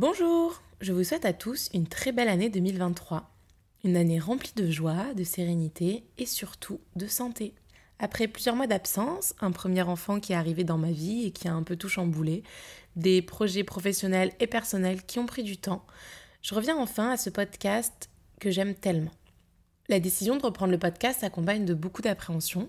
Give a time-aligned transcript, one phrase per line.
[0.00, 3.30] Bonjour, je vous souhaite à tous une très belle année 2023.
[3.84, 7.52] Une année remplie de joie, de sérénité et surtout de santé.
[7.98, 11.48] Après plusieurs mois d'absence, un premier enfant qui est arrivé dans ma vie et qui
[11.48, 12.44] a un peu tout chamboulé,
[12.96, 15.84] des projets professionnels et personnels qui ont pris du temps,
[16.40, 18.08] je reviens enfin à ce podcast
[18.40, 19.12] que j'aime tellement.
[19.90, 22.68] La décision de reprendre le podcast s'accompagne de beaucoup d'appréhension,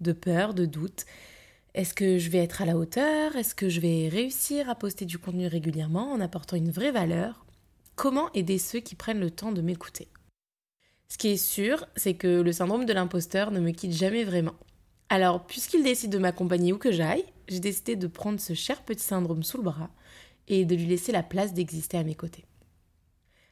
[0.00, 1.04] de peur, de doute,
[1.74, 3.36] est-ce que je vais être à la hauteur?
[3.36, 7.46] Est-ce que je vais réussir à poster du contenu régulièrement en apportant une vraie valeur?
[7.94, 10.08] Comment aider ceux qui prennent le temps de m'écouter?
[11.08, 14.54] Ce qui est sûr, c'est que le syndrome de l'imposteur ne me quitte jamais vraiment.
[15.08, 19.04] Alors, puisqu'il décide de m'accompagner où que j'aille, j'ai décidé de prendre ce cher petit
[19.04, 19.90] syndrome sous le bras
[20.48, 22.44] et de lui laisser la place d'exister à mes côtés.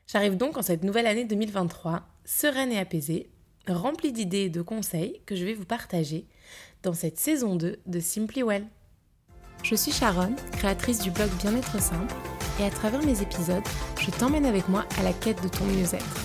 [0.09, 3.30] J'arrive donc en cette nouvelle année 2023, sereine et apaisée,
[3.69, 6.27] remplie d'idées et de conseils que je vais vous partager
[6.88, 8.65] dans cette saison 2 de Simply Well.
[9.62, 12.14] Je suis Sharon, créatrice du blog Bien-être simple,
[12.59, 13.62] et à travers mes épisodes,
[14.01, 16.16] je t'emmène avec moi à la quête de ton mieux-être.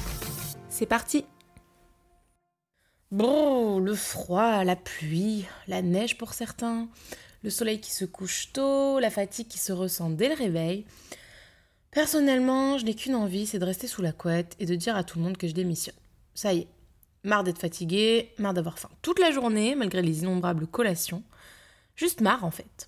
[0.69, 1.25] C'est parti
[3.11, 6.87] Bon, le froid, la pluie, la neige pour certains,
[7.43, 10.85] le soleil qui se couche tôt, la fatigue qui se ressent dès le réveil.
[11.91, 15.03] Personnellement, je n'ai qu'une envie, c'est de rester sous la couette et de dire à
[15.03, 15.97] tout le monde que je démissionne.
[16.33, 16.67] Ça y est,
[17.23, 21.23] Marre d'être fatiguée, marre d'avoir faim toute la journée, malgré les innombrables collations.
[21.95, 22.87] Juste marre en fait.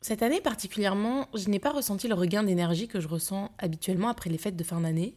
[0.00, 4.30] Cette année particulièrement, je n'ai pas ressenti le regain d'énergie que je ressens habituellement après
[4.30, 5.16] les fêtes de fin d'année.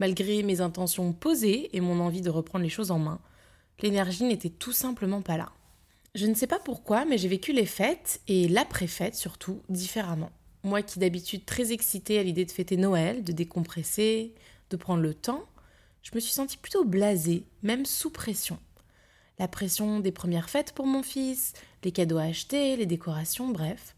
[0.00, 3.20] Malgré mes intentions posées et mon envie de reprendre les choses en main,
[3.82, 5.52] l'énergie n'était tout simplement pas là.
[6.14, 10.30] Je ne sais pas pourquoi, mais j'ai vécu les fêtes, et l'après-fête surtout, différemment.
[10.62, 14.34] Moi qui d'habitude très excitée à l'idée de fêter Noël, de décompresser,
[14.70, 15.44] de prendre le temps,
[16.04, 18.58] je me suis sentie plutôt blasée, même sous pression.
[19.38, 23.96] La pression des premières fêtes pour mon fils, les cadeaux à acheter, les décorations, bref.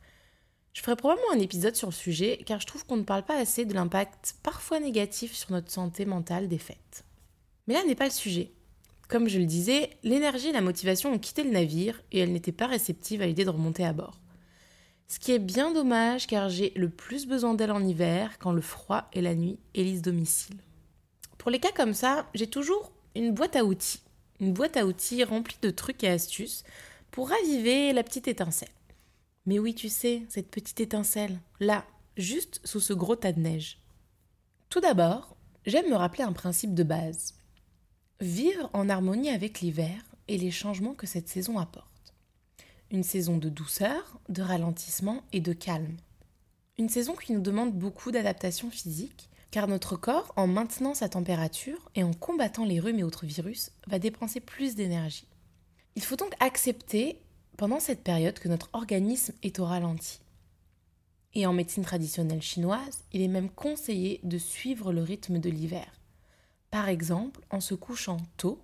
[0.72, 3.38] Je ferai probablement un épisode sur le sujet car je trouve qu'on ne parle pas
[3.38, 7.04] assez de l'impact parfois négatif sur notre santé mentale des fêtes.
[7.66, 8.52] Mais là n'est pas le sujet.
[9.08, 12.52] Comme je le disais, l'énergie et la motivation ont quitté le navire et elles n'étaient
[12.52, 14.20] pas réceptives à l'idée de remonter à bord.
[15.08, 18.60] Ce qui est bien dommage car j'ai le plus besoin d'elles en hiver quand le
[18.60, 20.56] froid et la nuit élisent domicile.
[21.46, 24.02] Pour les cas comme ça, j'ai toujours une boîte à outils.
[24.40, 26.64] Une boîte à outils remplie de trucs et astuces
[27.12, 28.72] pour raviver la petite étincelle.
[29.46, 31.86] Mais oui, tu sais, cette petite étincelle, là,
[32.16, 33.78] juste sous ce gros tas de neige.
[34.70, 35.36] Tout d'abord,
[35.66, 37.34] j'aime me rappeler un principe de base.
[38.20, 42.12] Vivre en harmonie avec l'hiver et les changements que cette saison apporte.
[42.90, 45.96] Une saison de douceur, de ralentissement et de calme.
[46.76, 51.90] Une saison qui nous demande beaucoup d'adaptation physique car notre corps, en maintenant sa température
[51.94, 55.28] et en combattant les rhumes et autres virus, va dépenser plus d'énergie.
[55.94, 57.20] Il faut donc accepter
[57.56, 60.20] pendant cette période que notre organisme est au ralenti.
[61.34, 65.86] Et en médecine traditionnelle chinoise, il est même conseillé de suivre le rythme de l'hiver.
[66.70, 68.62] Par exemple, en se couchant tôt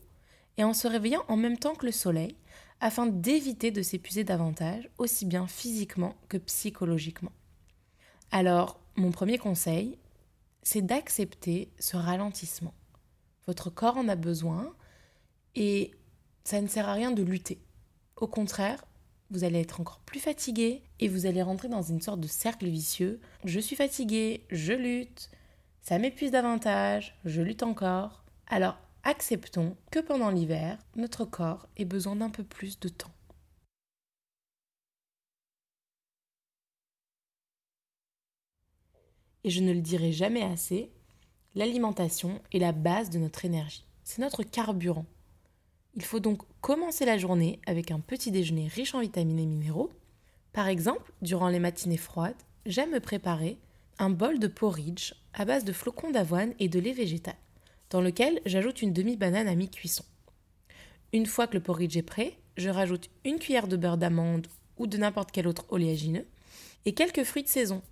[0.56, 2.36] et en se réveillant en même temps que le soleil,
[2.80, 7.32] afin d'éviter de s'épuiser davantage, aussi bien physiquement que psychologiquement.
[8.30, 9.98] Alors, mon premier conseil,
[10.62, 12.74] c'est d'accepter ce ralentissement.
[13.46, 14.74] Votre corps en a besoin
[15.54, 15.92] et
[16.44, 17.60] ça ne sert à rien de lutter.
[18.16, 18.84] Au contraire,
[19.30, 22.68] vous allez être encore plus fatigué et vous allez rentrer dans une sorte de cercle
[22.68, 23.20] vicieux.
[23.44, 25.30] Je suis fatigué, je lutte,
[25.80, 28.22] ça m'épuise davantage, je lutte encore.
[28.46, 33.10] Alors acceptons que pendant l'hiver, notre corps ait besoin d'un peu plus de temps.
[39.44, 40.90] Et je ne le dirai jamais assez,
[41.54, 43.84] l'alimentation est la base de notre énergie.
[44.04, 45.06] C'est notre carburant.
[45.94, 49.90] Il faut donc commencer la journée avec un petit déjeuner riche en vitamines et minéraux.
[50.52, 52.34] Par exemple, durant les matinées froides,
[52.66, 53.58] j'aime me préparer
[53.98, 57.36] un bol de porridge à base de flocons d'avoine et de lait végétal,
[57.90, 60.04] dans lequel j'ajoute une demi-banane à mi-cuisson.
[61.12, 64.46] Une fois que le porridge est prêt, je rajoute une cuillère de beurre d'amande
[64.78, 66.26] ou de n'importe quel autre oléagineux
[66.84, 67.82] et quelques fruits de saison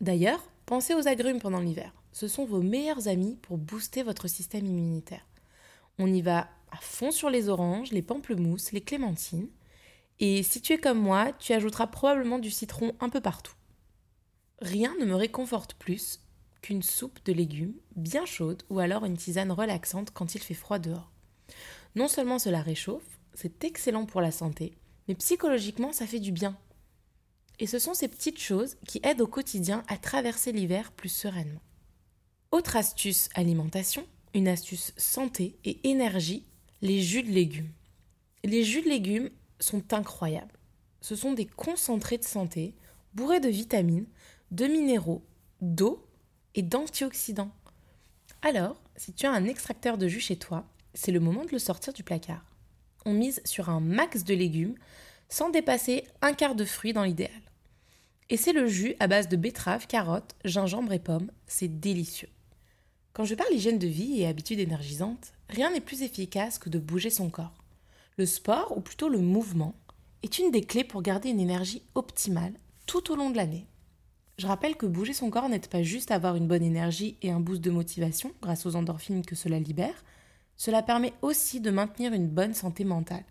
[0.00, 1.92] D'ailleurs, pensez aux agrumes pendant l'hiver.
[2.12, 5.26] Ce sont vos meilleurs amis pour booster votre système immunitaire.
[5.98, 9.48] On y va à fond sur les oranges, les pamplemousses, les clémentines.
[10.18, 13.54] Et si tu es comme moi, tu ajouteras probablement du citron un peu partout.
[14.60, 16.20] Rien ne me réconforte plus
[16.62, 20.78] qu'une soupe de légumes bien chaude ou alors une tisane relaxante quand il fait froid
[20.78, 21.10] dehors.
[21.94, 24.76] Non seulement cela réchauffe, c'est excellent pour la santé,
[25.08, 26.56] mais psychologiquement ça fait du bien
[27.60, 31.60] et ce sont ces petites choses qui aident au quotidien à traverser l'hiver plus sereinement.
[32.50, 34.04] Autre astuce alimentation,
[34.34, 36.46] une astuce santé et énergie,
[36.80, 37.70] les jus de légumes.
[38.42, 39.30] Les jus de légumes
[39.60, 40.58] sont incroyables.
[41.02, 42.74] Ce sont des concentrés de santé,
[43.14, 44.06] bourrés de vitamines,
[44.50, 45.22] de minéraux
[45.60, 46.04] d'eau
[46.54, 47.52] et d'antioxydants.
[48.42, 50.64] Alors, si tu as un extracteur de jus chez toi,
[50.94, 52.44] c'est le moment de le sortir du placard.
[53.04, 54.74] On mise sur un max de légumes
[55.28, 57.30] sans dépasser un quart de fruits dans l'idéal.
[58.32, 62.28] Et c'est le jus à base de betterave, carottes, gingembre et pommes, c'est délicieux.
[63.12, 66.78] Quand je parle hygiène de vie et habitudes énergisantes, rien n'est plus efficace que de
[66.78, 67.64] bouger son corps.
[68.16, 69.74] Le sport, ou plutôt le mouvement,
[70.22, 72.52] est une des clés pour garder une énergie optimale
[72.86, 73.66] tout au long de l'année.
[74.38, 77.40] Je rappelle que bouger son corps n'aide pas juste avoir une bonne énergie et un
[77.40, 80.04] boost de motivation grâce aux endorphines que cela libère,
[80.56, 83.24] cela permet aussi de maintenir une bonne santé mentale,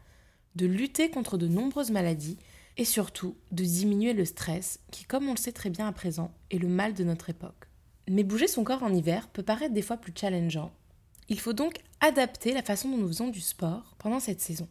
[0.56, 2.38] de lutter contre de nombreuses maladies
[2.80, 6.32] et surtout de diminuer le stress qui, comme on le sait très bien à présent,
[6.50, 7.68] est le mal de notre époque.
[8.10, 10.72] Mais bouger son corps en hiver peut paraître des fois plus challengeant.
[11.28, 14.68] Il faut donc adapter la façon dont nous faisons du sport pendant cette saison.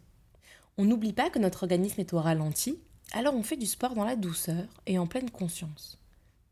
[0.78, 2.80] On n'oublie pas que notre organisme est au ralenti,
[3.12, 5.98] alors on fait du sport dans la douceur et en pleine conscience.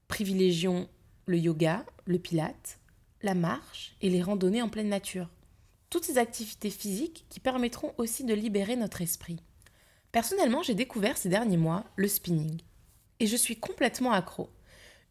[0.09, 0.91] Privilégions
[1.25, 2.79] le yoga, le pilate,
[3.23, 5.31] la marche et les randonnées en pleine nature.
[5.89, 9.39] Toutes ces activités physiques qui permettront aussi de libérer notre esprit.
[10.17, 12.63] Personnellement, j'ai découvert ces derniers mois le spinning.
[13.21, 14.49] Et je suis complètement accro.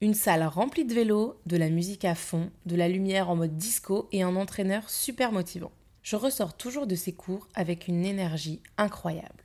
[0.01, 3.55] Une salle remplie de vélos, de la musique à fond, de la lumière en mode
[3.55, 5.71] disco et un entraîneur super motivant.
[6.01, 9.43] Je ressors toujours de ces cours avec une énergie incroyable.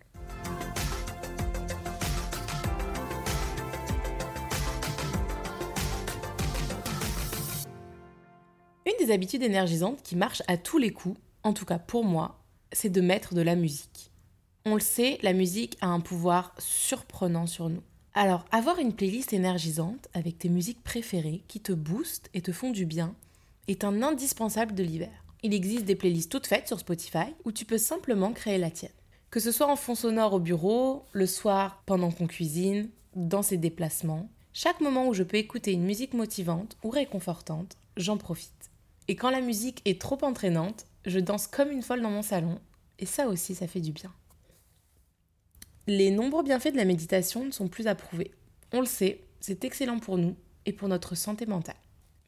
[8.87, 12.43] Une des habitudes énergisantes qui marche à tous les coups, en tout cas pour moi,
[12.73, 14.10] c'est de mettre de la musique.
[14.71, 17.83] On le sait, la musique a un pouvoir surprenant sur nous.
[18.15, 22.71] Alors, avoir une playlist énergisante avec tes musiques préférées qui te boostent et te font
[22.71, 23.17] du bien
[23.67, 25.25] est un indispensable de l'hiver.
[25.43, 28.93] Il existe des playlists toutes faites sur Spotify où tu peux simplement créer la tienne.
[29.33, 33.57] Que ce soit en fond sonore au bureau, le soir pendant qu'on cuisine, dans ses
[33.57, 38.71] déplacements, chaque moment où je peux écouter une musique motivante ou réconfortante, j'en profite.
[39.09, 42.61] Et quand la musique est trop entraînante, je danse comme une folle dans mon salon,
[43.01, 44.13] et ça aussi ça fait du bien.
[45.87, 48.31] Les nombreux bienfaits de la méditation ne sont plus à prouver.
[48.73, 50.37] On le sait, c'est excellent pour nous
[50.67, 51.77] et pour notre santé mentale.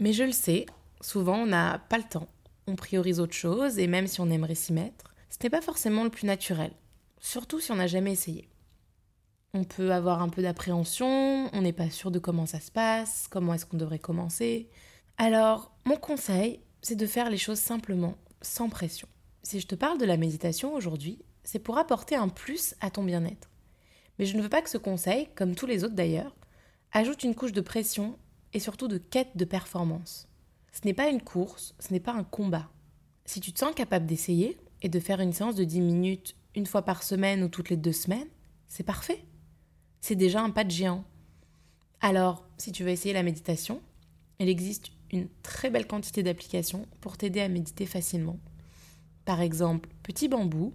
[0.00, 0.66] Mais je le sais,
[1.00, 2.28] souvent on n'a pas le temps,
[2.66, 6.04] on priorise autre chose et même si on aimerait s'y mettre, ce n'est pas forcément
[6.04, 6.72] le plus naturel,
[7.20, 8.48] surtout si on n'a jamais essayé.
[9.54, 13.28] On peut avoir un peu d'appréhension, on n'est pas sûr de comment ça se passe,
[13.30, 14.70] comment est-ce qu'on devrait commencer.
[15.18, 19.08] Alors, mon conseil, c'est de faire les choses simplement, sans pression.
[19.42, 23.02] Si je te parle de la méditation aujourd'hui, c'est pour apporter un plus à ton
[23.02, 23.50] bien-être.
[24.18, 26.34] Mais je ne veux pas que ce conseil, comme tous les autres d'ailleurs,
[26.92, 28.18] ajoute une couche de pression
[28.52, 30.28] et surtout de quête de performance.
[30.72, 32.70] Ce n'est pas une course, ce n'est pas un combat.
[33.24, 36.66] Si tu te sens capable d'essayer et de faire une séance de 10 minutes une
[36.66, 38.28] fois par semaine ou toutes les deux semaines,
[38.68, 39.24] c'est parfait.
[40.00, 41.04] C'est déjà un pas de géant.
[42.00, 43.80] Alors, si tu veux essayer la méditation,
[44.38, 48.38] il existe une très belle quantité d'applications pour t'aider à méditer facilement.
[49.24, 50.72] Par exemple, Petit Bambou,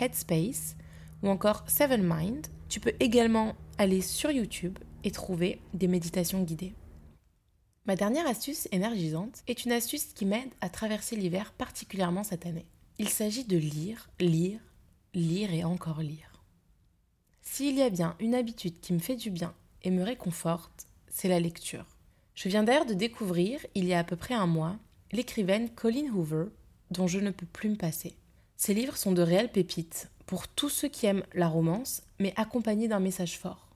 [0.00, 0.76] Headspace
[1.22, 6.74] ou encore Seven Mind tu peux également aller sur YouTube et trouver des méditations guidées.
[7.86, 12.66] Ma dernière astuce énergisante est une astuce qui m'aide à traverser l'hiver particulièrement cette année.
[12.98, 14.60] Il s'agit de lire, lire,
[15.12, 16.42] lire et encore lire.
[17.42, 21.28] S'il y a bien une habitude qui me fait du bien et me réconforte, c'est
[21.28, 21.86] la lecture.
[22.34, 24.76] Je viens d'ailleurs de découvrir, il y a à peu près un mois,
[25.12, 26.46] l'écrivaine Colleen Hoover,
[26.90, 28.16] dont je ne peux plus me passer.
[28.56, 32.88] Ces livres sont de réelles pépites, pour tous ceux qui aiment la romance, mais accompagnés
[32.88, 33.68] d'un message fort.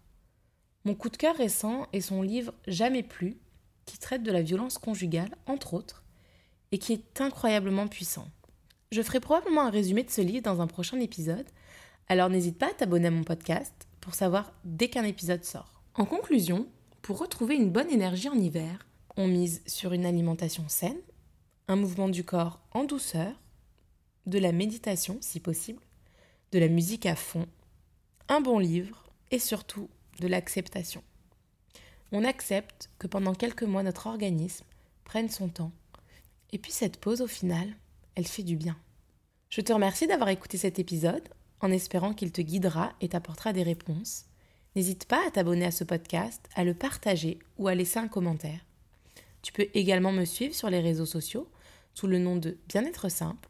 [0.84, 3.38] Mon coup de cœur récent est son livre Jamais plus,
[3.84, 6.04] qui traite de la violence conjugale, entre autres,
[6.72, 8.28] et qui est incroyablement puissant.
[8.90, 11.46] Je ferai probablement un résumé de ce livre dans un prochain épisode,
[12.08, 15.82] alors n'hésite pas à t'abonner à mon podcast pour savoir dès qu'un épisode sort.
[15.94, 16.66] En conclusion,
[17.02, 21.00] pour retrouver une bonne énergie en hiver, on mise sur une alimentation saine,
[21.66, 23.34] un mouvement du corps en douceur,
[24.28, 25.82] de la méditation si possible,
[26.52, 27.46] de la musique à fond,
[28.28, 29.88] un bon livre et surtout
[30.20, 31.02] de l'acceptation.
[32.12, 34.64] On accepte que pendant quelques mois notre organisme
[35.04, 35.72] prenne son temps.
[36.52, 37.74] Et puis cette pause au final,
[38.14, 38.76] elle fait du bien.
[39.48, 41.26] Je te remercie d'avoir écouté cet épisode
[41.60, 44.26] en espérant qu'il te guidera et t'apportera des réponses.
[44.76, 48.60] N'hésite pas à t'abonner à ce podcast, à le partager ou à laisser un commentaire.
[49.40, 51.48] Tu peux également me suivre sur les réseaux sociaux
[51.94, 53.48] sous le nom de Bien-être simple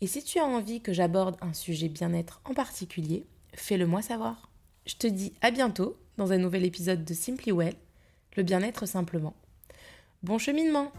[0.00, 4.50] et si tu as envie que j'aborde un sujet bien-être en particulier, fais-le moi savoir.
[4.86, 7.74] Je te dis à bientôt dans un nouvel épisode de Simply Well,
[8.36, 9.34] le bien-être simplement.
[10.22, 10.92] Bon cheminement